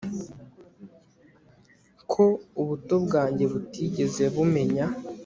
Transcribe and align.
Ko 2.11 2.23
ubuto 2.59 2.95
bwanjye 3.05 3.45
butigeze 3.51 4.23
bumenya 4.35 4.85